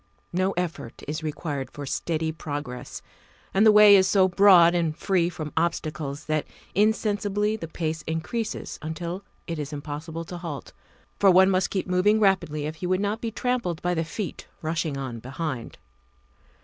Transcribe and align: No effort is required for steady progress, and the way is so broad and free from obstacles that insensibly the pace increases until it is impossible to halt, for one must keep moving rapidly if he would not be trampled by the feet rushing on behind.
No 0.33 0.53
effort 0.53 1.03
is 1.07 1.21
required 1.21 1.69
for 1.69 1.85
steady 1.85 2.31
progress, 2.31 3.03
and 3.53 3.67
the 3.67 3.71
way 3.71 3.95
is 3.95 4.07
so 4.07 4.27
broad 4.27 4.73
and 4.73 4.97
free 4.97 5.29
from 5.29 5.53
obstacles 5.55 6.25
that 6.25 6.47
insensibly 6.73 7.55
the 7.55 7.67
pace 7.67 8.01
increases 8.07 8.79
until 8.81 9.23
it 9.45 9.59
is 9.59 9.71
impossible 9.71 10.23
to 10.25 10.39
halt, 10.39 10.73
for 11.19 11.29
one 11.29 11.51
must 11.51 11.69
keep 11.69 11.85
moving 11.85 12.19
rapidly 12.19 12.65
if 12.65 12.77
he 12.77 12.87
would 12.87 12.99
not 12.99 13.21
be 13.21 13.29
trampled 13.29 13.79
by 13.83 13.93
the 13.93 14.03
feet 14.03 14.47
rushing 14.63 14.97
on 14.97 15.19
behind. 15.19 15.77